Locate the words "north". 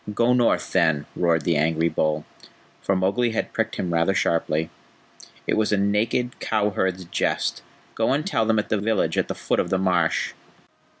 0.33-0.71